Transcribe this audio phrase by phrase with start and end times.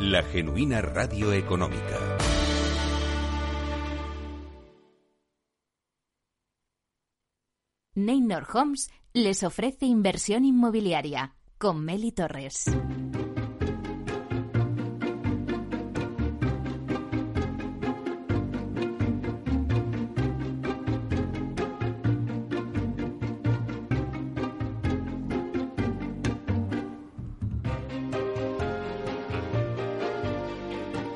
[0.00, 1.98] la genuina radio económica.
[7.94, 12.66] Neynor Homes les ofrece inversión inmobiliaria con Meli Torres.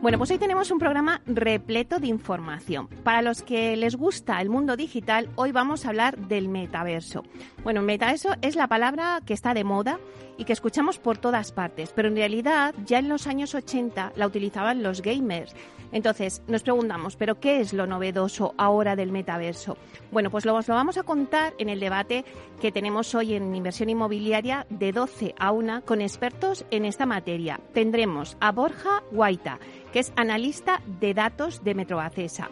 [0.00, 2.88] Bueno, pues hoy tenemos un programa repleto de información.
[3.04, 7.22] Para los que les gusta el mundo digital, hoy vamos a hablar del metaverso.
[7.64, 10.00] Bueno, metaverso es la palabra que está de moda
[10.40, 14.26] y que escuchamos por todas partes, pero en realidad ya en los años 80 la
[14.26, 15.54] utilizaban los gamers.
[15.92, 19.76] Entonces, nos preguntamos, ¿pero qué es lo novedoso ahora del metaverso?
[20.10, 22.24] Bueno, pues lo, vamos a contar en el debate
[22.58, 27.60] que tenemos hoy en inversión inmobiliaria de 12 a 1 con expertos en esta materia.
[27.74, 29.58] Tendremos a Borja Guaita,
[29.92, 32.48] que es analista de datos de Metroacesa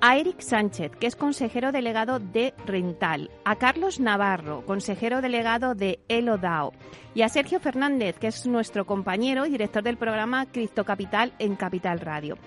[0.00, 6.00] a Eric Sánchez, que es consejero delegado de Rental, a Carlos Navarro, consejero delegado de
[6.08, 6.72] Elodao,
[7.14, 11.56] y a Sergio Fernández, que es nuestro compañero y director del programa Cripto Capital en
[11.56, 12.38] Capital Radio.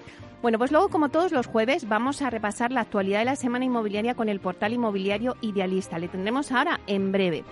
[0.41, 3.65] Bueno, pues luego, como todos los jueves, vamos a repasar la actualidad de la semana
[3.65, 5.99] inmobiliaria con el portal inmobiliario Idealista.
[5.99, 7.43] Le tendremos ahora en breve.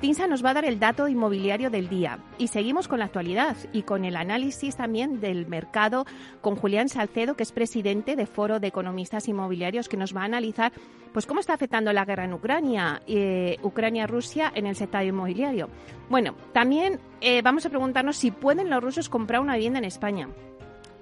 [0.00, 3.56] Tinsa nos va a dar el dato inmobiliario del día y seguimos con la actualidad
[3.72, 6.04] y con el análisis también del mercado
[6.42, 10.26] con Julián Salcedo, que es presidente de Foro de Economistas Inmobiliarios, que nos va a
[10.26, 10.72] analizar
[11.14, 15.70] pues cómo está afectando la guerra en Ucrania, eh, Ucrania-Rusia en el sector inmobiliario.
[16.10, 20.28] Bueno, también eh, vamos a preguntarnos si pueden los rusos comprar una vivienda en España.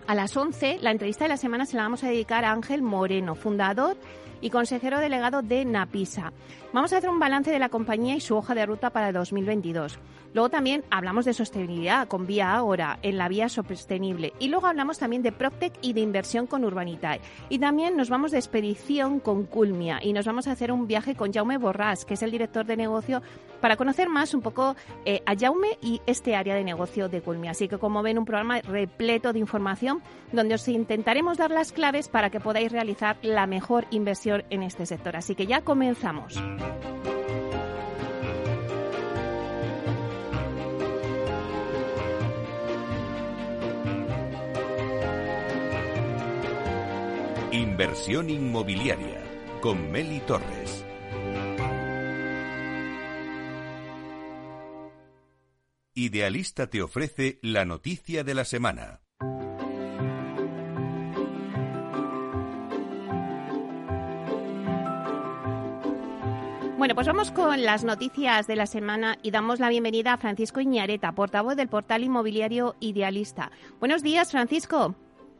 [0.07, 2.83] A las 11, la entrevista de la semana se la vamos a dedicar a Ángel
[2.83, 3.97] Moreno, fundador
[4.45, 6.31] y consejero delegado de Napisa.
[6.75, 9.99] Vamos a hacer un balance de la compañía y su hoja de ruta para 2022.
[10.35, 14.33] Luego también hablamos de sostenibilidad con Vía Ahora en la vía sostenible.
[14.41, 17.21] Y luego hablamos también de Proctec y de inversión con Urbanitae.
[17.49, 21.15] Y también nos vamos de expedición con Culmia y nos vamos a hacer un viaje
[21.15, 23.23] con Jaume Borrás, que es el director de negocio,
[23.61, 24.75] para conocer más un poco
[25.05, 27.53] eh, a Jaume y este área de negocio de Culmia.
[27.53, 32.09] Así que como ven, un programa repleto de información donde os intentaremos dar las claves
[32.09, 35.17] para que podáis realizar la mejor inversión en este sector.
[35.17, 36.43] Así que ya comenzamos.
[47.53, 49.23] Inversión inmobiliaria
[49.61, 50.85] con Meli Torres.
[55.95, 59.04] Idealista te ofrece la noticia de la semana.
[66.85, 70.61] Bueno, pues vamos con las noticias de la semana y damos la bienvenida a Francisco
[70.61, 73.51] Iñareta, portavoz del portal inmobiliario Idealista.
[73.81, 74.95] Buenos días, Francisco.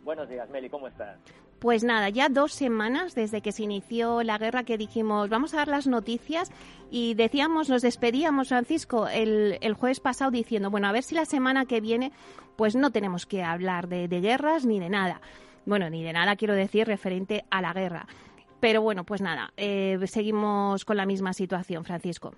[0.05, 1.19] Buenos días, Meli, ¿cómo estás?
[1.59, 5.59] Pues nada, ya dos semanas desde que se inició la guerra que dijimos, vamos a
[5.59, 6.51] dar las noticias
[6.91, 11.27] y decíamos, nos despedíamos, Francisco, el, el jueves pasado diciendo, bueno, a ver si la
[11.27, 12.11] semana que viene
[12.57, 15.21] pues no tenemos que hablar de, de guerras ni de nada.
[15.67, 18.07] Bueno, ni de nada quiero decir referente a la guerra.
[18.65, 22.33] Pero bueno, pues nada, eh, seguimos con la misma situación, Francisco.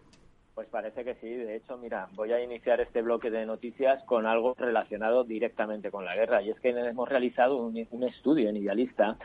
[0.56, 1.28] Pues parece que sí.
[1.32, 6.04] De hecho, mira, voy a iniciar este bloque de noticias con algo relacionado directamente con
[6.04, 6.42] la guerra.
[6.42, 9.16] Y es que hemos realizado un, un estudio en Idealista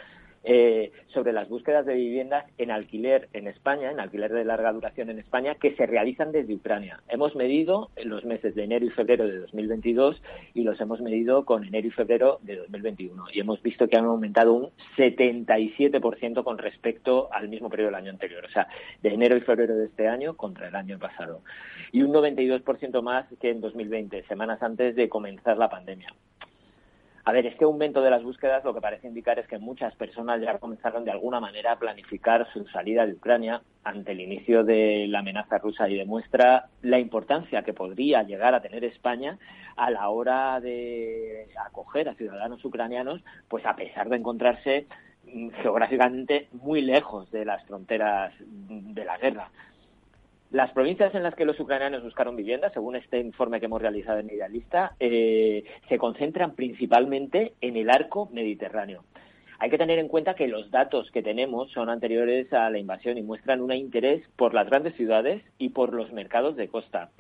[0.44, 5.10] eh, sobre las búsquedas de viviendas en alquiler en España, en alquiler de larga duración
[5.10, 7.02] en España, que se realizan desde Ucrania.
[7.10, 10.22] Hemos medido en los meses de enero y febrero de 2022
[10.54, 13.26] y los hemos medido con enero y febrero de 2021.
[13.34, 18.12] Y hemos visto que han aumentado un 77% con respecto al mismo periodo del año
[18.12, 18.44] anterior.
[18.46, 18.68] O sea,
[19.02, 21.42] de enero y febrero de este año contra el año pasado.
[21.92, 26.14] Y un 92% más que en 2020, semanas antes de comenzar la pandemia.
[27.32, 30.42] A ver, este aumento de las búsquedas lo que parece indicar es que muchas personas
[30.42, 35.06] ya comenzaron de alguna manera a planificar su salida de Ucrania ante el inicio de
[35.08, 39.40] la amenaza rusa y demuestra la importancia que podría llegar a tener España
[39.78, 44.88] a la hora de acoger a ciudadanos ucranianos, pues a pesar de encontrarse
[45.34, 49.48] mm, geográficamente muy lejos de las fronteras de la guerra.
[50.52, 54.20] Las provincias en las que los ucranianos buscaron vivienda, según este informe que hemos realizado
[54.20, 59.06] en Idealista, eh, se concentran principalmente en el arco mediterráneo.
[59.60, 63.18] Hay que tener en cuenta que los datos que tenemos son anteriores a la invasión
[63.18, 67.12] y muestran un interés por las grandes ciudades y por los mercados de costa.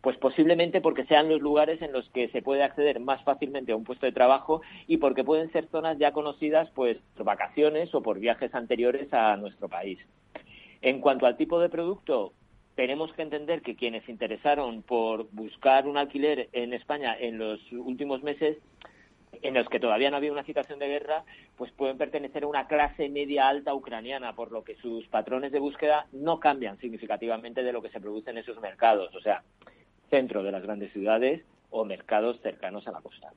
[0.00, 3.76] Pues posiblemente porque sean los lugares en los que se puede acceder más fácilmente a
[3.76, 8.02] un puesto de trabajo y porque pueden ser zonas ya conocidas pues por vacaciones o
[8.02, 10.00] por viajes anteriores a nuestro país.
[10.80, 12.32] En cuanto al tipo de producto,
[12.74, 17.60] tenemos que entender que quienes se interesaron por buscar un alquiler en España en los
[17.72, 18.58] últimos meses
[19.42, 21.24] en los que todavía no había una situación de guerra,
[21.56, 25.58] pues pueden pertenecer a una clase media alta ucraniana, por lo que sus patrones de
[25.58, 29.42] búsqueda no cambian significativamente de lo que se produce en esos mercados, o sea,
[30.10, 33.32] centro de las grandes ciudades o mercados cercanos a la costa.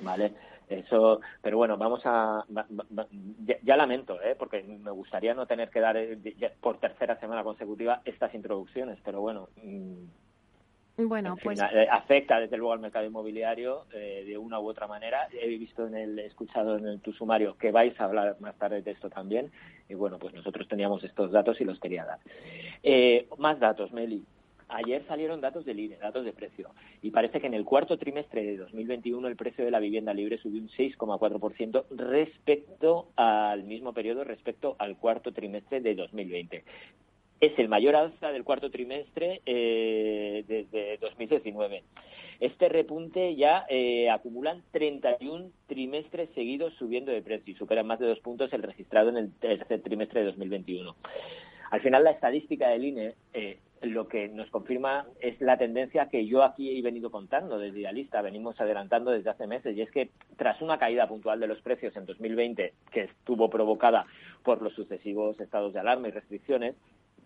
[0.00, 0.32] ¿Vale?
[0.68, 2.44] Eso, pero bueno, vamos a.
[3.62, 4.34] ya, lamento, ¿eh?
[4.36, 6.18] porque me gustaría no tener que dar eh,
[6.60, 9.48] por tercera semana consecutiva estas introducciones, pero bueno.
[9.62, 11.60] Mm, bueno, pues.
[11.60, 15.28] Eh, afecta desde luego al mercado inmobiliario eh, de una u otra manera.
[15.40, 18.56] He visto en el, he escuchado en el, tu sumario que vais a hablar más
[18.56, 19.52] tarde de esto también.
[19.88, 22.18] Y bueno, pues nosotros teníamos estos datos y los quería dar.
[23.38, 24.24] más datos, Meli.
[24.68, 26.70] Ayer salieron datos del INE, datos de precio,
[27.00, 30.38] y parece que en el cuarto trimestre de 2021 el precio de la vivienda libre
[30.38, 36.64] subió un 6,4% respecto al mismo periodo, respecto al cuarto trimestre de 2020.
[37.40, 41.84] Es el mayor alza del cuarto trimestre eh, desde 2019.
[42.40, 48.06] Este repunte ya eh, acumulan 31 trimestres seguidos subiendo de precio y superan más de
[48.06, 50.96] dos puntos el registrado en el tercer trimestre de 2021.
[51.70, 56.26] Al final, la estadística del INE eh, lo que nos confirma es la tendencia que
[56.26, 60.10] yo aquí he venido contando desde Idealista, venimos adelantando desde hace meses, y es que
[60.36, 64.06] tras una caída puntual de los precios en 2020, que estuvo provocada
[64.42, 66.74] por los sucesivos estados de alarma y restricciones,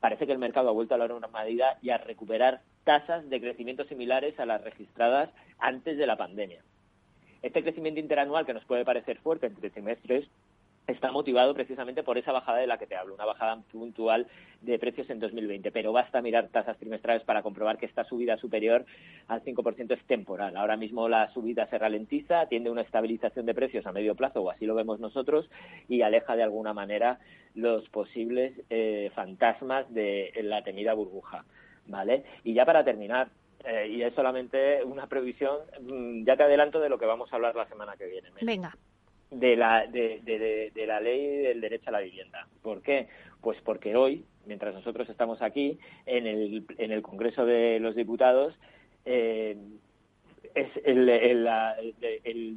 [0.00, 3.84] parece que el mercado ha vuelto a la normalidad y a recuperar tasas de crecimiento
[3.84, 6.62] similares a las registradas antes de la pandemia.
[7.42, 10.28] Este crecimiento interanual, que nos puede parecer fuerte entre trimestres,
[10.92, 14.26] está motivado precisamente por esa bajada de la que te hablo, una bajada puntual
[14.60, 15.70] de precios en 2020.
[15.72, 18.84] Pero basta mirar tasas trimestrales para comprobar que esta subida superior
[19.28, 20.56] al 5% es temporal.
[20.56, 24.50] Ahora mismo la subida se ralentiza, tiende una estabilización de precios a medio plazo, o
[24.50, 25.48] así lo vemos nosotros,
[25.88, 27.18] y aleja de alguna manera
[27.54, 31.44] los posibles eh, fantasmas de la temida burbuja.
[31.86, 32.24] ¿Vale?
[32.44, 33.28] Y ya para terminar,
[33.64, 37.36] eh, y es solamente una previsión, mm, ya te adelanto de lo que vamos a
[37.36, 38.28] hablar la semana que viene.
[38.42, 38.76] Venga
[39.30, 42.46] de la, de, de, de, la ley del derecho a la vivienda.
[42.62, 43.08] ¿Por qué?
[43.40, 48.54] Pues porque hoy, mientras nosotros estamos aquí, en el, en el Congreso de los Diputados,
[49.04, 49.56] eh,
[50.54, 51.48] es el, el,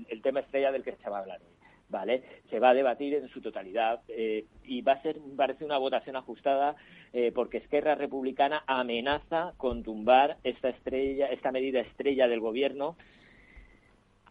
[0.10, 1.54] el, tema estrella del que se va a hablar hoy.
[1.90, 2.24] ¿Vale?
[2.50, 6.16] Se va a debatir en su totalidad eh, y va a ser, parece, una votación
[6.16, 6.76] ajustada
[7.12, 12.96] eh, porque Esquerra Republicana amenaza con tumbar esta estrella, esta medida estrella del Gobierno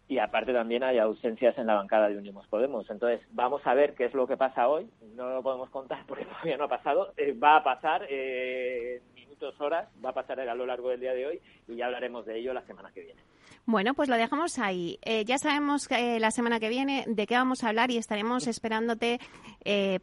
[0.07, 2.89] y aparte también hay ausencias en la bancada de Unimos Podemos.
[2.89, 4.89] Entonces, vamos a ver qué es lo que pasa hoy.
[5.15, 7.13] No lo podemos contar porque todavía no ha pasado.
[7.17, 11.13] Eh, va a pasar eh, minutos, horas, va a pasar a lo largo del día
[11.13, 13.21] de hoy y ya hablaremos de ello la semana que viene.
[13.65, 14.99] Bueno, pues lo dejamos ahí.
[15.03, 18.47] Eh, ya sabemos que, la semana que viene de qué vamos a hablar y estaremos
[18.47, 19.19] esperándote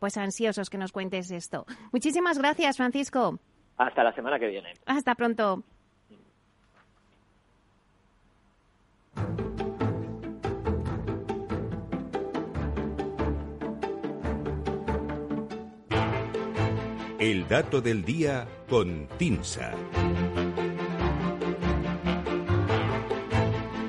[0.00, 1.66] pues ansiosos que nos cuentes esto.
[1.92, 3.38] Muchísimas gracias, Francisco.
[3.76, 4.72] Hasta la semana que viene.
[4.86, 5.62] Hasta pronto.
[17.20, 19.72] El dato del día con Tinsa.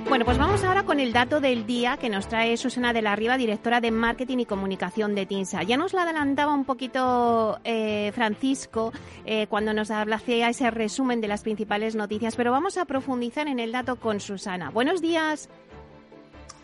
[0.10, 3.16] Bueno, pues vamos ahora con el dato del día que nos trae Susana de la
[3.16, 5.64] Riva, directora de Marketing y Comunicación de TINSA.
[5.64, 8.92] Ya nos la adelantaba un poquito eh, Francisco
[9.24, 13.62] eh, cuando nos hacía ese resumen de las principales noticias, pero vamos a profundizar en
[13.62, 14.72] el dato con Susana.
[14.72, 15.48] Buenos días.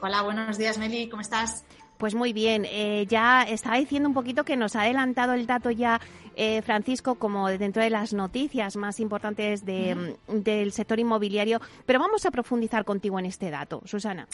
[0.02, 1.64] Hola, buenos días Meli, ¿cómo estás?
[1.98, 5.72] Pues muy bien, eh, ya estaba diciendo un poquito que nos ha adelantado el dato
[5.72, 6.00] ya
[6.36, 12.32] eh, Francisco como dentro de las noticias más importantes del sector inmobiliario, pero vamos a
[12.32, 14.28] profundizar contigo en este dato, Susana.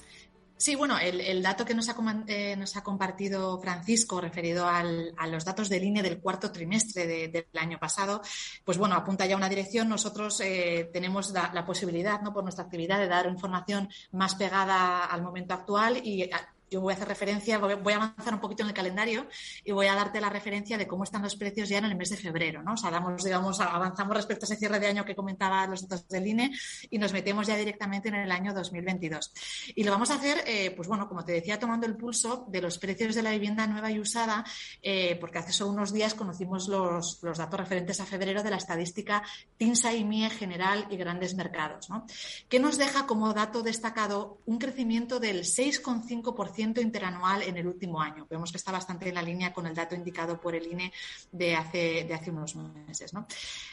[0.57, 1.95] Sí, bueno, el, dato que nos ha,
[2.27, 4.83] eh, nos ha, compartido Francisco referido a
[5.27, 8.21] los datos de línea del cuarto trimestre del año pasado,
[8.63, 9.89] pues bueno, apunta ya a una dirección.
[9.89, 12.33] Nosotros tenemos la, la, posibilidad, ¿no?
[12.33, 16.29] por nuestra actividad, de dar información más pegada al momento actual y
[16.73, 19.27] yo voy a hacer referencia, voy a avanzar un poquito en el calendario
[19.63, 22.09] y voy a darte la referencia de cómo están los precios ya en el mes
[22.09, 22.73] de febrero, ¿no?
[22.73, 26.07] O sea, damos, digamos, avanzamos respecto a ese cierre de año que comentaba los datos
[26.09, 26.51] del INE
[26.89, 29.33] y nos metemos ya directamente en el año 2022.
[29.75, 32.59] Y lo vamos a hacer, eh, pues bueno, como te decía, tomando el pulso de
[32.59, 34.43] los precios de la vivienda nueva y usada,
[34.81, 39.21] eh, porque hace solo unos días conocimos los, datos referentes a febrero de la estadística
[39.57, 42.07] TINSA y MIE general y grandes mercados, ¿no?
[42.49, 48.27] Que nos deja como dato destacado un crecimiento del 6,5% interanual en el último año.
[48.29, 50.93] Vemos que está bastante en la línea con el dato indicado por el INE
[51.31, 53.13] de hace, de hace unos meses.
[53.13, 53.27] ¿no?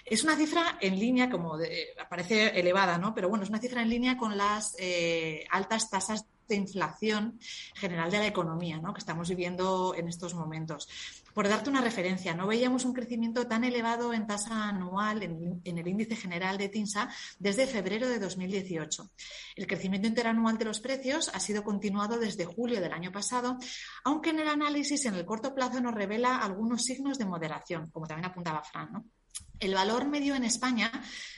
[0.05, 1.59] Es una cifra en línea, como
[2.09, 3.15] parece elevada, ¿no?
[3.15, 7.39] pero bueno, es una cifra en línea con las eh, altas tasas de inflación
[7.75, 8.93] general de la economía ¿no?
[8.93, 10.89] que estamos viviendo en estos momentos.
[11.35, 15.89] Por darte una referencia, no veíamos un crecimiento tan elevado en tasa anual en, el
[15.89, 19.11] índice general de TINSA desde febrero de 2018.
[19.57, 23.57] El crecimiento interanual de los precios ha sido continuado desde julio del año pasado,
[24.05, 28.07] aunque en el análisis en el corto plazo nos revela algunos signos de moderación, como
[28.07, 29.11] también apuntaba Fran.
[29.61, 30.91] El valor medio en España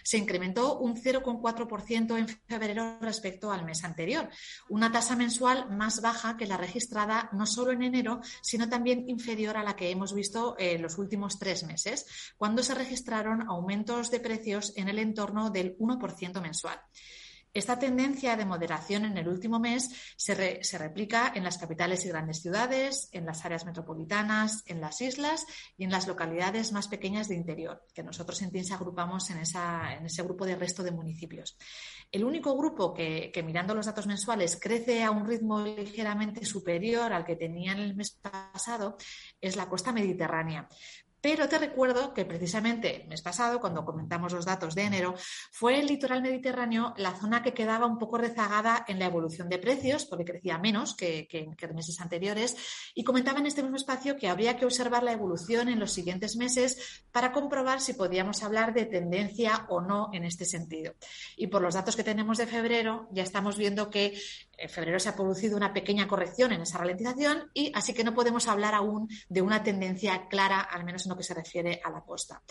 [0.04, 4.28] se incrementó un 0,4% en febrero respecto al mes anterior,
[4.68, 9.56] una tasa mensual más baja que la registrada no solo en enero, sino también inferior
[9.56, 12.06] a la que hemos visto en los últimos tres meses,
[12.37, 16.80] cuando se registraron aumentos de precios en el entorno del 1% mensual.
[17.54, 20.35] Esta tendencia de moderación en el último mes se,
[20.78, 25.44] replica en las capitales y grandes ciudades, en las áreas metropolitanas, en las islas
[25.76, 30.23] y en las localidades más pequeñas de interior, que nosotros en TINSA agrupamos en, ese
[30.23, 31.59] grupo de resto de municipios.
[32.11, 37.12] El único grupo que, que, mirando los datos mensuales crece a un ritmo ligeramente superior
[37.12, 38.97] al que tenía en el mes pasado
[39.42, 40.68] es la costa mediterránea,
[41.22, 45.14] pero te recuerdo que precisamente el mes pasado, cuando comentamos los datos de enero,
[45.52, 49.58] fue el litoral mediterráneo la zona que quedaba un poco rezagada en la evolución de
[49.58, 52.56] precios, porque crecía menos que, en meses anteriores,
[52.94, 56.36] y comentaba en este mismo espacio que habría que observar la evolución en los siguientes
[56.36, 60.94] meses para comprobar si podíamos hablar de tendencia o no en este sentido.
[61.36, 64.20] Y por los datos que tenemos de febrero, ya estamos viendo que
[64.62, 68.14] en febrero se ha producido una pequeña corrección en esa ralentización y así que no
[68.14, 71.90] podemos hablar aún de una tendencia clara, al menos en lo que se refiere a
[71.90, 72.42] la costa.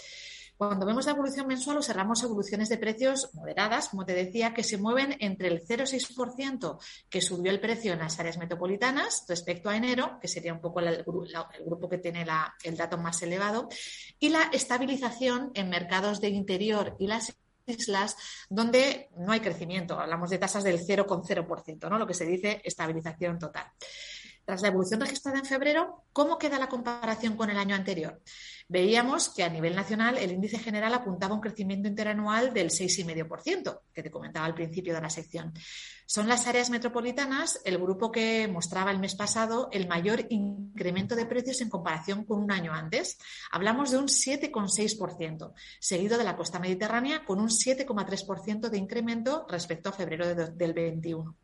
[0.58, 4.78] Cuando vemos la evolución mensual, observamos evoluciones de precios moderadas, como te decía, que se
[4.78, 6.78] mueven entre el 0,6%
[7.10, 10.82] que subió el precio en las áreas metropolitanas respecto a enero, que sería un poco
[10.82, 12.28] el, grupo que tiene
[12.64, 13.70] el dato más elevado,
[14.20, 17.36] y la estabilización en mercados de interior y las
[17.72, 18.16] islas
[18.50, 20.00] donde no hay crecimiento.
[20.00, 21.98] Hablamos de tasas del 0,0%, ¿no?
[21.98, 23.66] lo que se dice estabilización total.
[24.46, 28.22] Tras la evolución registrada en febrero, ¿cómo queda la comparación con el año anterior?
[28.68, 33.82] Veíamos que a nivel nacional el índice general apuntaba a un crecimiento interanual del 6,5%,
[33.94, 35.54] que te comentaba al principio de la sección.
[36.06, 41.26] Son las áreas metropolitanas el grupo que mostraba el mes pasado el mayor incremento de
[41.26, 43.18] precios en comparación con un año antes.
[43.52, 49.90] Hablamos de un 7,6%, seguido de la costa mediterránea con un 7,3% de incremento respecto
[49.90, 51.38] a febrero del 21.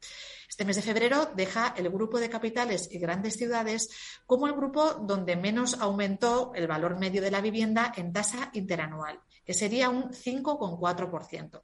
[0.48, 3.90] Este mes de febrero deja el grupo de capitales y grandes ciudades
[4.26, 9.20] como el grupo donde menos aumentó el valor medio de la vivienda en tasa interanual,
[9.46, 11.62] que sería un 5,4%.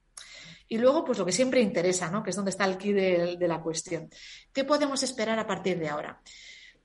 [0.68, 2.22] Y luego, pues lo que siempre interesa, ¿no?
[2.22, 4.08] que es donde está el quid de, de la cuestión.
[4.52, 6.20] ¿Qué podemos esperar a partir de ahora?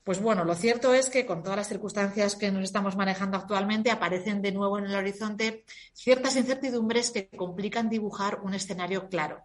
[0.04, 3.90] Pues bueno, lo cierto es que con todas las circunstancias que nos estamos manejando actualmente,
[3.90, 9.44] aparecen de nuevo en el horizonte ciertas incertidumbres que complican dibujar un escenario claro.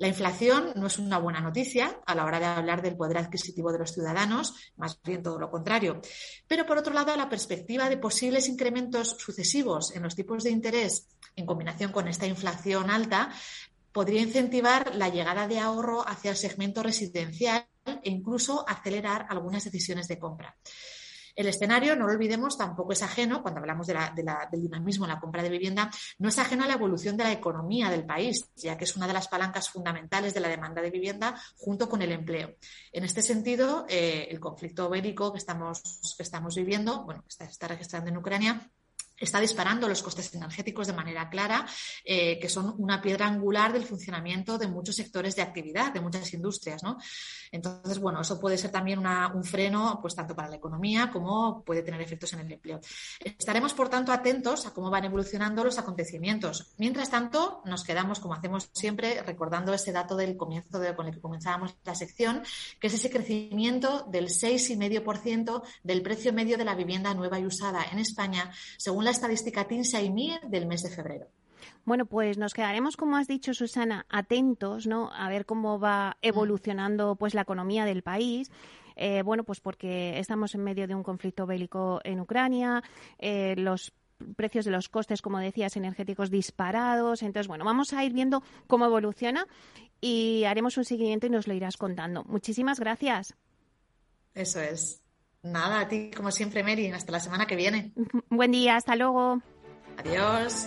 [0.00, 3.70] La inflación no es una buena noticia a la hora de hablar del poder adquisitivo
[3.70, 6.00] de los ciudadanos, más bien todo lo contrario.
[6.48, 11.06] Pero, por otro lado, la perspectiva de posibles incrementos sucesivos en los tipos de interés
[11.36, 13.30] en combinación con esta inflación alta
[13.92, 20.08] podría incentivar la llegada de ahorro hacia el segmento residencial e incluso acelerar algunas decisiones
[20.08, 20.56] de compra.
[21.34, 23.96] El escenario, no lo olvidemos, tampoco es ajeno, cuando hablamos del
[24.52, 27.90] dinamismo en la compra de vivienda, no es ajeno a la evolución de la economía
[27.90, 31.34] del país, ya que es una de las palancas fundamentales de la demanda de vivienda
[31.56, 32.56] junto con el empleo.
[32.92, 35.82] En este sentido, eh, el conflicto bélico que estamos,
[36.16, 38.70] que viviendo, bueno, está, está registrando en Ucrania,
[39.20, 41.66] está disparando los costes energéticos de manera clara,
[42.04, 46.32] eh, que son una piedra angular del funcionamiento de muchos sectores de actividad, de muchas
[46.32, 46.82] industrias.
[46.82, 46.96] ¿no?
[47.52, 51.82] Entonces, bueno, eso puede ser también un freno, pues tanto para la economía como puede
[51.82, 52.80] tener efectos en el empleo.
[53.20, 56.72] Estaremos, por tanto, atentos a cómo van evolucionando los acontecimientos.
[56.78, 61.20] Mientras tanto, nos quedamos, como hacemos siempre, recordando ese dato del comienzo con el que
[61.20, 62.42] comenzábamos la sección,
[62.80, 67.84] que es ese crecimiento del 6,5% del precio medio de la vivienda nueva y usada
[67.92, 71.26] en España, según la estadística TINSA y MIE del mes de febrero.
[71.84, 75.10] Bueno, pues nos quedaremos, como has dicho, Susana, atentos, ¿no?
[75.12, 78.50] A ver cómo va evolucionando, pues, la economía del país.
[78.96, 82.82] Eh, bueno, pues porque estamos en medio de un conflicto bélico en Ucrania,
[83.18, 83.92] eh, los
[84.36, 87.22] precios de los costes, como decías, energéticos disparados.
[87.22, 89.46] Entonces, bueno, vamos a ir viendo cómo evoluciona
[90.00, 92.24] y haremos un seguimiento y nos lo irás contando.
[92.24, 93.34] Muchísimas gracias.
[94.34, 95.02] Eso es.
[95.42, 96.88] Nada, a ti como siempre, Mary.
[96.88, 97.92] Hasta la semana que viene.
[98.28, 99.40] Buen día, hasta luego.
[99.96, 100.66] Adiós.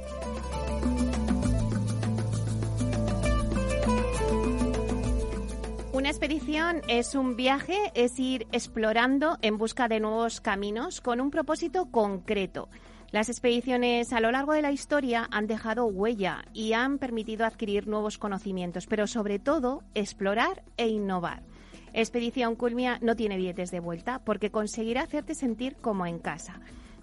[6.31, 11.91] Expedición es un viaje, es ir explorando en busca de nuevos caminos con un propósito
[11.91, 12.69] concreto.
[13.11, 17.85] Las expediciones a lo largo de la historia han dejado huella y han permitido adquirir
[17.85, 21.43] nuevos conocimientos, pero sobre todo explorar e innovar.
[21.91, 26.61] Expedición Culmia no tiene billetes de vuelta porque conseguirá hacerte sentir como en casa.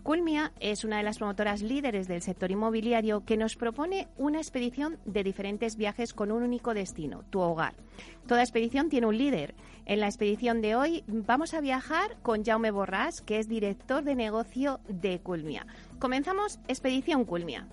[0.09, 4.97] Culmia es una de las promotoras líderes del sector inmobiliario que nos propone una expedición
[5.05, 7.75] de diferentes viajes con un único destino, tu hogar.
[8.27, 9.55] Toda expedición tiene un líder.
[9.85, 14.14] En la expedición de hoy vamos a viajar con Jaume Borrás, que es director de
[14.14, 15.66] negocio de Culmia.
[15.99, 17.68] Comenzamos Expedición Culmia.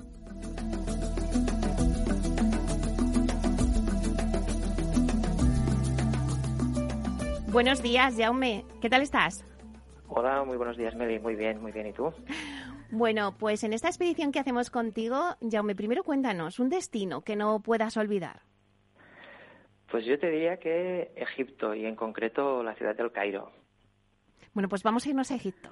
[7.47, 8.65] Buenos días, Jaume.
[8.81, 9.45] ¿Qué tal estás?
[10.07, 11.19] Hola, muy buenos días, Meli.
[11.19, 11.87] Muy bien, muy bien.
[11.87, 12.13] ¿Y tú?
[12.91, 17.59] Bueno, pues en esta expedición que hacemos contigo, Jaume, primero cuéntanos un destino que no
[17.59, 18.41] puedas olvidar.
[19.89, 23.51] Pues yo te diría que Egipto y en concreto la ciudad del Cairo.
[24.53, 25.69] Bueno, pues vamos a irnos a Egipto.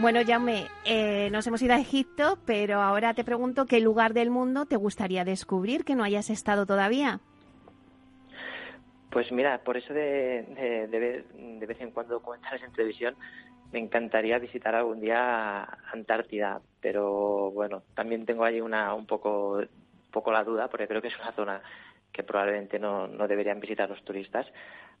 [0.00, 4.30] Bueno, Jaume, eh, nos hemos ido a Egipto, pero ahora te pregunto qué lugar del
[4.30, 7.20] mundo te gustaría descubrir que no hayas estado todavía.
[9.10, 13.14] Pues mira, por eso de, de, vez en cuando documentales en televisión,
[13.72, 19.60] me encantaría visitar algún día Antártida, pero bueno, también tengo ahí una un poco,
[20.10, 21.60] poco la duda, porque creo que es una zona
[22.10, 24.46] que probablemente no, no deberían visitar los turistas.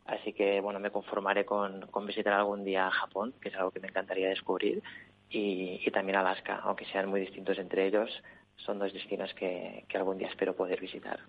[0.06, 3.88] Así que, bueno, me conformaré con, visitar algún día Japón, que es algo que me
[3.88, 4.82] encantaría descubrir,
[5.28, 8.10] y, también Alaska, aunque sean muy distintos entre ellos,
[8.56, 11.20] son dos destinos que, algún día espero poder visitar.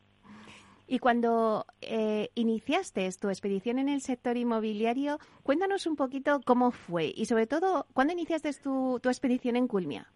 [0.87, 7.13] Y cuando eh, iniciaste tu expedición en el sector inmobiliario, cuéntanos un poquito cómo fue
[7.15, 10.11] y sobre todo, ¿cuándo iniciaste tu, tu expedición en Culmia?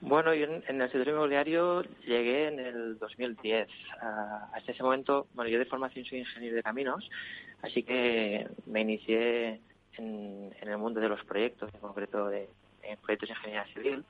[0.00, 3.68] Bueno, yo en, el sector inmobiliario llegué en el 2010.
[4.52, 7.08] hasta ese momento, bueno, yo de formación soy ingeniero de caminos,
[7.62, 9.60] así que me inicié
[9.96, 12.48] en, el mundo de los proyectos, en concreto de
[13.02, 14.04] proyectos de ingeniería civil.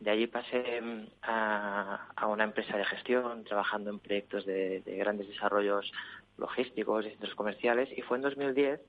[0.00, 5.92] De allí pasé mm, a, una empresa de gestión, trabajando en proyectos de, grandes desarrollos
[6.38, 8.80] logísticos y centros comerciales, y fue en 2010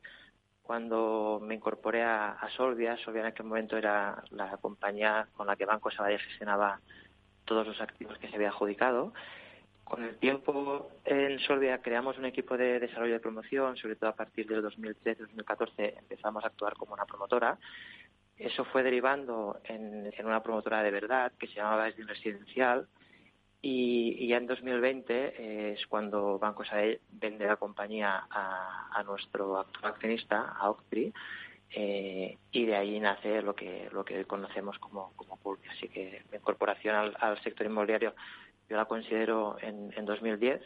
[0.71, 2.95] cuando me incorporé a, Solvia.
[2.95, 6.79] Solvia en aquel momento era la compañía con la que Banco Sabadell gestionaba
[7.43, 9.11] todos los activos que se había adjudicado.
[9.83, 14.15] Con el tiempo en Solvia creamos un equipo de desarrollo de promoción, sobre todo a
[14.15, 17.57] partir del 2013-2014 empezamos a actuar como una promotora.
[18.37, 22.87] Eso fue derivando en, una promotora de verdad que se llamaba Esdin Residencial,
[23.61, 29.93] y, ya en 2020 eh, es cuando Banco Sabadell vende la compañía a, nuestro actual
[29.93, 31.13] accionista, a Octri,
[31.69, 36.37] eh, y de ahí nace lo que lo que conocemos como, como Así que mi
[36.37, 38.13] incorporación al, sector inmobiliario
[38.69, 40.61] yo la considero en, en 2010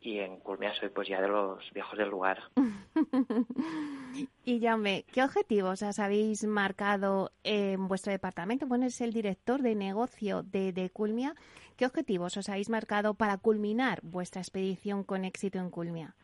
[0.00, 2.42] y en Culmia soy pues ya de los viejos del lugar.
[4.44, 8.66] y Jaume, ¿qué objetivos os habéis marcado en vuestro departamento?
[8.66, 11.34] Bueno, es el director de negocio de, de Culmia.
[11.76, 16.14] ¿Qué objetivos os habéis marcado para culminar vuestra expedición con éxito en Culmia?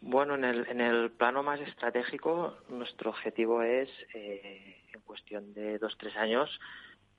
[0.00, 5.78] Bueno, en el, en el plano más estratégico, nuestro objetivo es, eh, en cuestión de
[5.78, 6.50] dos, tres años,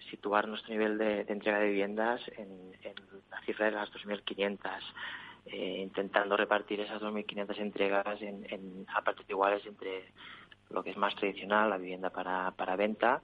[0.09, 2.73] situar nuestro nivel de, entrega de viviendas en,
[3.31, 4.59] la cifra de las 2.500,
[5.45, 10.05] eh, intentando repartir esas 2.500 entregas en, a partes iguales entre
[10.69, 13.21] lo que es más tradicional, la vivienda para, para venta,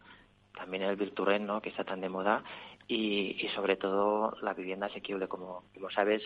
[0.54, 1.62] también el virtual, ¿no?
[1.62, 2.44] que está tan de moda,
[2.88, 5.28] y, sobre todo la vivienda asequible.
[5.28, 6.24] Como, como sabes,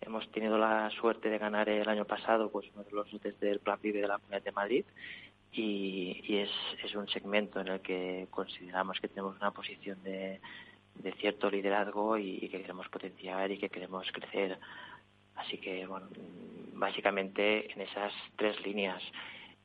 [0.00, 3.60] hemos tenido la suerte de ganar el año pasado pues uno de los lotes del
[3.60, 4.84] Plan Vive de la Comunidad de Madrid
[5.52, 6.50] y, es,
[6.82, 10.40] es, un segmento en el que consideramos que tenemos una posición de,
[10.94, 14.58] de cierto liderazgo y, que queremos potenciar y que queremos crecer.
[15.40, 16.08] Así que, bueno,
[16.74, 19.02] básicamente en esas tres líneas.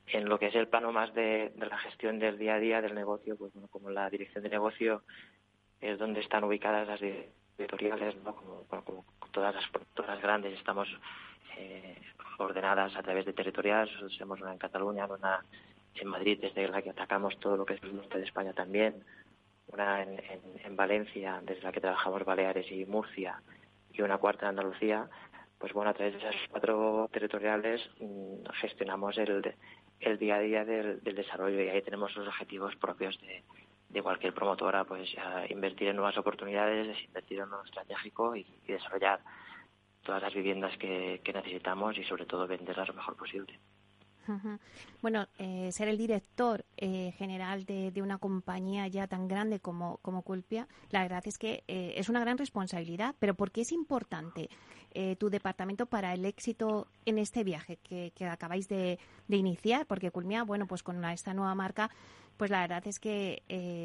[0.07, 2.93] En lo que es el plano más de, la gestión del día a día del
[2.93, 5.01] negocio, pues bueno, como la dirección de negocio
[5.81, 7.01] es donde están ubicadas las
[7.57, 8.35] editoriales, ¿no?
[8.35, 10.88] como, como todas las productoras grandes estamos
[11.57, 11.97] eh,
[12.38, 15.43] ordenadas a través de territoriales, nosotros tenemos una en Cataluña, una
[15.95, 19.03] en Madrid, desde la que atacamos todo lo que es el norte de España también,
[19.67, 20.21] una en,
[20.63, 23.41] en, Valencia, desde la que trabajamos Baleares y Murcia,
[23.93, 25.09] y una cuarta en Andalucía,
[25.65, 29.56] pues bueno, a través de esas cuatro territoriales mm, gestionamos el,
[29.99, 33.43] el día a día del, desarrollo y ahí tenemos los objetivos propios de,
[33.89, 35.10] de cualquier promotora, pues
[35.49, 39.21] invertir en nuevas oportunidades, invertir en lo estratégico y, desarrollar
[40.04, 43.60] todas las viviendas que, que necesitamos y sobre todo venderlas lo mejor posible.
[45.01, 50.21] Bueno, eh, ser el director eh, general de, una compañía ya tan grande como, como
[50.21, 54.49] Culpia, la verdad es que eh, es una gran responsabilidad, pero ¿por qué es importante
[55.19, 59.85] tu departamento para el éxito en este viaje que, acabáis de, iniciar?
[59.85, 61.89] Porque Culmia, bueno, pues con esta nueva marca,
[62.38, 63.43] pues la verdad es que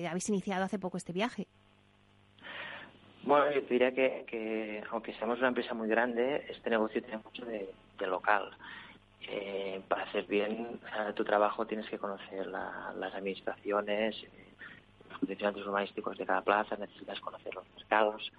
[0.09, 1.49] habéis iniciado hace poco este viaje.
[3.25, 8.07] Bueno, yo diría que, aunque seamos una empresa muy grande, este negocio tiene mucho de
[8.07, 8.57] local.
[9.29, 10.81] Eh, para hacer bien
[11.15, 14.29] tu trabajo tienes que conocer las administraciones, eh,
[15.09, 18.33] los condicionantes urbanísticos de cada plaza, necesitas conocer los mercados,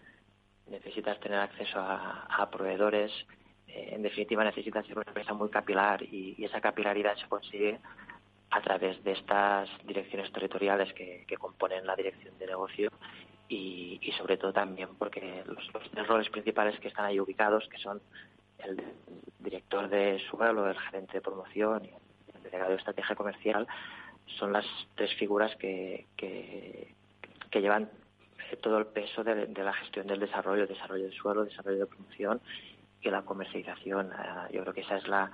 [0.68, 3.12] necesitas tener acceso a, proveedores,
[3.68, 7.80] eh, en definitiva necesitas ser una empresa muy capilar y, esa capilaridad se consigue
[8.50, 12.90] a través de estas direcciones territoriales que, componen la dirección de negocio
[13.48, 17.78] y, sobre todo también porque los, los tres roles principales que están ahí ubicados, que
[17.78, 18.02] son
[18.66, 18.82] el
[19.40, 21.90] director de suelo, el gerente de promoción y
[22.36, 23.68] el delegado de estrategia comercial
[24.40, 26.94] son las tres figuras que, que,
[27.54, 27.90] llevan
[28.62, 32.42] todo el peso de, la gestión del desarrollo, desarrollo de suelo, desarrollo de promoción
[33.02, 34.12] y la comercialización.
[34.14, 35.32] Ah, yo creo que esa es la,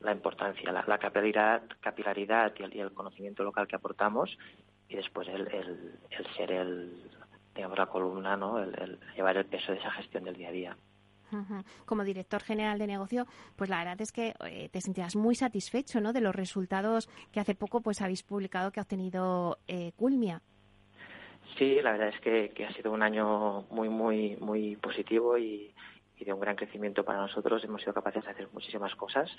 [0.00, 4.36] la importancia, la, capilaridad, capilaridad y el, conocimiento local que aportamos
[4.88, 7.10] y después el, el, el ser el,
[7.54, 8.58] digamos, la columna, ¿no?
[8.58, 10.76] el llevar el peso de esa gestión del día a día.
[11.84, 16.00] Como director general de negocio, pues la verdad es que eh, te sentirás muy satisfecho,
[16.00, 16.12] ¿no?
[16.12, 20.42] De los resultados que hace poco pues habéis publicado que ha obtenido eh, Culmia.
[21.58, 25.74] Sí, la verdad es que, ha sido un año muy, muy, muy positivo y,
[26.18, 27.64] de un gran crecimiento para nosotros.
[27.64, 29.30] Hemos sido capaces de hacer muchísimas cosas.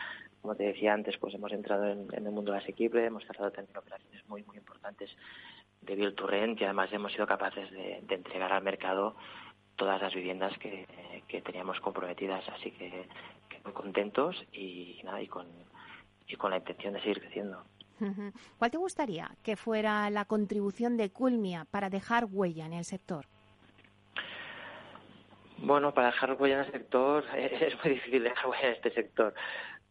[0.41, 4.27] Como te decía antes, pues hemos entrado en, el mundo asequible, hemos cerrado también operaciones
[4.27, 5.15] muy, muy importantes
[5.81, 9.15] de Bill Torrent y además hemos sido capaces de entregar al mercado
[9.81, 10.85] todas las viviendas que,
[11.43, 13.07] teníamos comprometidas, así que,
[13.63, 15.47] muy contentos y, nada, y con,
[16.27, 17.63] y con la intención de seguir creciendo.
[18.59, 23.25] ¿Cuál te gustaría que fuera la contribución de Culmia para dejar huella en el sector?
[25.57, 29.33] Bueno, para dejar huella en el sector es muy difícil dejar huella en este sector,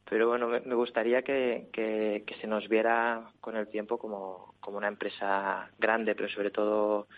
[0.08, 4.88] pero bueno, me gustaría que, que, se nos viera con el tiempo como, como una
[4.88, 7.08] empresa grande, pero sobre todo,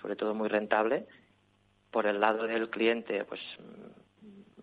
[0.00, 1.06] sobre todo muy rentable.
[1.94, 3.40] Por el lado del cliente, pues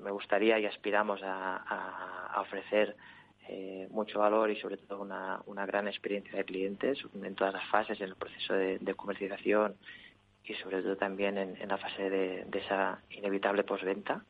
[0.04, 1.56] me gustaría y aspiramos a,
[2.36, 2.98] a ofrecer
[3.48, 7.66] eh, mucho valor y sobre todo una, una, gran experiencia de clientes en todas las
[7.70, 9.78] fases, en el proceso de, comercialización
[10.44, 14.26] y sobre todo también en, la fase de, esa inevitable postventa.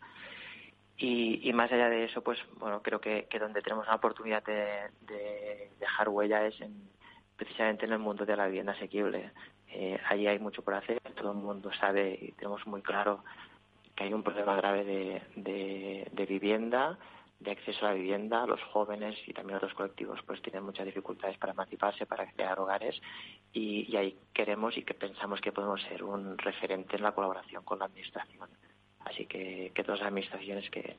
[0.96, 4.44] Y, y, más allá de eso, pues bueno, creo que, que donde tenemos una oportunidad
[4.44, 6.88] de, dejar huella es en,
[7.36, 9.32] precisamente en el mundo de la vivienda asequible.
[9.70, 13.24] Eh, allí hay mucho por hacer, todo el mundo sabe y tenemos muy claro
[13.96, 16.98] que hay un problema grave de, de vivienda,
[17.42, 21.38] de acceso a la vivienda, los jóvenes y también otros colectivos pues tienen muchas dificultades
[21.40, 23.02] para emanciparse, para crear hogares
[23.52, 27.80] y, ahí queremos y que pensamos que podemos ser un referente en la colaboración con
[27.80, 28.48] la administración.
[29.06, 30.98] Así que, que todas las administraciones que,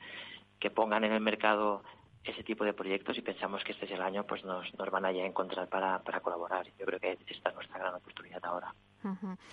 [0.58, 1.85] que pongan en el mercado
[2.24, 5.04] ese tipo de proyectos y pensamos que este es el año, pues nos, nos van
[5.04, 6.66] a ya encontrar para, para colaborar.
[6.76, 8.74] Yo creo que esta es nuestra gran oportunidad ahora.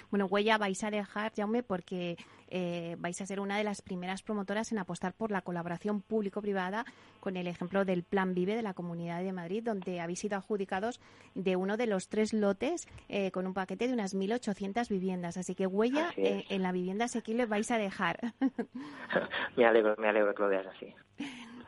[0.10, 4.24] Bueno, huella vais a dejar, Jaume, porque eh, vais a ser una de las primeras
[4.24, 6.86] promotoras en apostar por la colaboración público-privada
[7.20, 11.00] con el ejemplo del Plan Vive de la Comunidad de Madrid, donde habéis sido adjudicados
[11.36, 15.38] de uno de los tres lotes eh, con un paquete de unas 1.800 viviendas.
[15.38, 18.34] Así que huella eh, en la vivienda asequible vais a dejar.
[19.56, 20.94] me alegro, me alegro que lo veas así.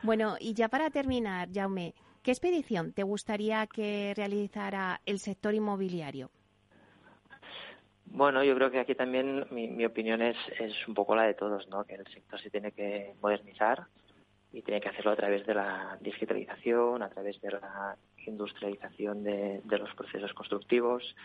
[0.02, 6.30] Bueno, y ya para terminar, Jaume, ¿qué expedición te gustaría que realizara el sector inmobiliario?
[8.14, 10.36] Bueno, yo creo que aquí también mi, opinión es,
[10.86, 11.84] un poco la de todos, ¿no?
[11.84, 13.86] Que el sector se tiene que modernizar
[14.52, 17.96] y tiene que hacerlo a través de la digitalización, a través de la
[18.26, 21.16] industrialización de, los procesos constructivos.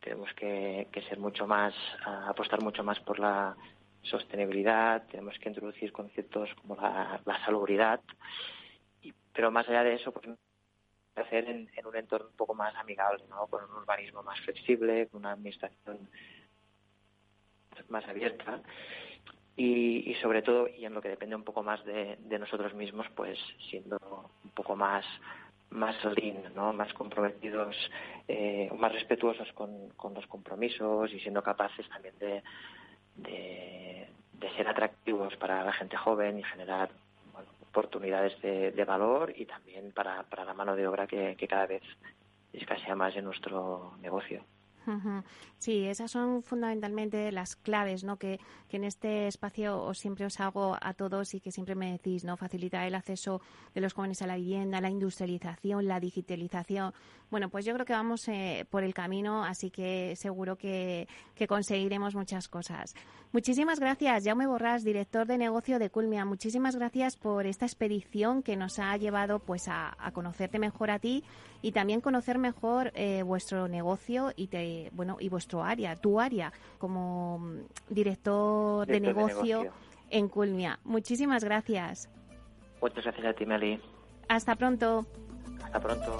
[0.00, 1.72] Tenemos que, ser mucho más,
[2.04, 3.54] apostar mucho más por la
[4.02, 8.00] sostenibilidad, tenemos que introducir conceptos como la, la salubridad,
[9.32, 10.26] pero más allá de eso, pues
[11.16, 13.46] hacer en, un entorno un poco más amigable, ¿no?
[13.46, 16.08] con un urbanismo más flexible, con una administración
[17.88, 18.60] más abierta
[19.56, 23.06] y, y, sobre todo, y en lo que depende un poco más de, nosotros mismos,
[23.14, 23.38] pues
[23.70, 23.98] siendo
[24.44, 25.04] un poco más
[25.70, 26.72] más lean, ¿no?
[26.72, 27.74] más comprometidos,
[28.28, 32.42] eh, más respetuosos con, con, los compromisos y siendo capaces también de,
[33.16, 36.90] de ser atractivos para la gente joven y generar
[37.74, 41.82] oportunidades de, valor y también para, para, la mano de obra que, que cada vez
[42.52, 44.44] escasea más en nuestro negocio.
[45.58, 48.18] Sí, esas son fundamentalmente las claves ¿no?
[48.18, 51.92] que, que, en este espacio os siempre os hago a todos y que siempre me
[51.92, 52.36] decís, ¿no?
[52.36, 53.40] facilitar el acceso
[53.74, 56.92] de los jóvenes a la vivienda, la industrialización, la digitalización.
[57.30, 61.46] Bueno, pues yo creo que vamos eh, por el camino, así que seguro que, que,
[61.46, 62.94] conseguiremos muchas cosas.
[63.32, 66.24] Muchísimas gracias, Jaume Borrás, director de negocio de Culmia.
[66.24, 71.24] Muchísimas gracias por esta expedición que nos ha llevado pues a, conocerte mejor a ti
[71.62, 76.52] y también conocer mejor eh, vuestro negocio y te, bueno y vuestro área, tu área
[76.78, 77.58] como mm,
[77.88, 79.72] director, de, negocio
[80.10, 80.78] en Culmia.
[80.84, 82.08] Muchísimas gracias.
[82.80, 83.80] Muchas gracias a ti, Meli.
[84.28, 85.06] Hasta pronto.
[85.62, 86.18] Hasta pronto.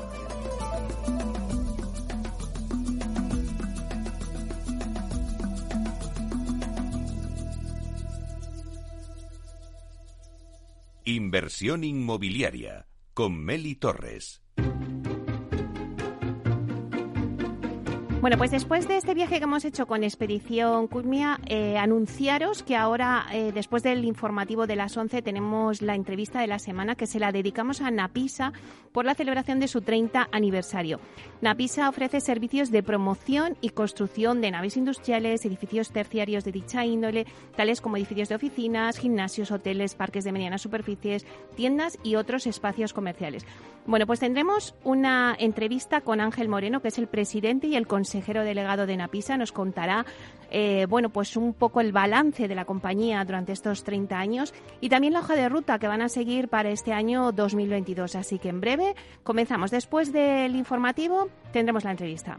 [11.06, 14.43] Inversión inmobiliaria con Meli Torres.
[18.24, 22.74] Bueno, pues después de este viaje que hemos hecho con Expedición Culmia, eh, anunciaros que
[22.74, 27.06] ahora, eh, después del informativo de las 11, tenemos la entrevista de la semana que
[27.06, 28.54] se la dedicamos a Napisa
[28.92, 31.00] por la celebración de su 30 aniversario.
[31.42, 37.26] Napisa ofrece servicios de promoción y construcción de naves industriales, edificios terciarios de dicha índole,
[37.58, 42.94] tales como edificios de oficinas, gimnasios, hoteles, parques de medianas superficies, tiendas y otros espacios
[42.94, 43.44] comerciales.
[43.86, 48.42] Bueno, pues tendremos una entrevista con Ángel Moreno, que es el presidente y el consejero
[48.42, 49.36] delegado de Napisa.
[49.36, 50.06] Nos contará,
[50.50, 54.88] eh, bueno, pues un poco el balance de la compañía durante estos 30 años y
[54.88, 58.16] también la hoja de ruta que van a seguir para este año 2022.
[58.16, 59.70] Así que en breve comenzamos.
[59.70, 62.38] Después del informativo tendremos la entrevista.